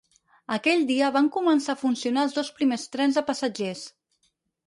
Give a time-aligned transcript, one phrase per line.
[0.53, 3.85] Aquell dia, van començar a funcionar els dos primers trens de passatgers.